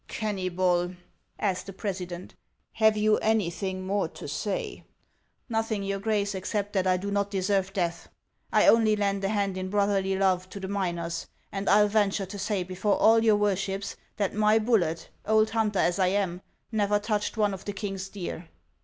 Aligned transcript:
"Kenuybol, 0.07 0.95
asked 1.39 1.67
the 1.67 1.73
president," 1.73 2.33
have 2.81 2.97
you 2.97 3.17
anything 3.19 3.85
more 3.85 4.07
to 4.07 4.27
say?" 4.27 4.83
"Nothing, 5.49 5.83
your 5.83 5.99
Grace, 5.99 6.33
except 6.33 6.73
that 6.73 6.87
I 6.87 6.97
do 6.97 7.11
not 7.11 7.29
deserve 7.29 7.71
death. 7.71 8.09
I 8.51 8.65
only 8.65 8.95
lent 8.95 9.23
a 9.23 9.29
hand 9.29 9.59
in 9.59 9.69
brotherly 9.69 10.17
love 10.17 10.49
to 10.49 10.59
the 10.59 10.67
miners, 10.67 11.27
and 11.51 11.69
I 11.69 11.81
'11 11.81 11.91
venture 11.91 12.25
to 12.25 12.39
say 12.39 12.63
before 12.63 12.97
all 12.97 13.23
your 13.23 13.35
worships 13.35 13.95
that 14.17 14.33
my 14.33 14.57
bullet, 14.57 15.07
old 15.27 15.51
hunter 15.51 15.77
as 15.77 15.99
I 15.99 16.07
am, 16.07 16.41
never 16.71 16.97
touched 16.97 17.37
one 17.37 17.53
of 17.53 17.65
the 17.65 17.71
king's 17.73 18.09
deer." 18.09 18.49